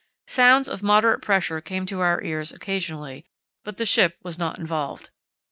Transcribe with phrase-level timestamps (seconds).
[0.25, 3.23] Sounds of moderate pressure came to our ears occasionally,
[3.63, 5.11] but the ship was not involved.